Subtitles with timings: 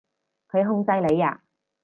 [0.49, 1.43] 佢控制你呀？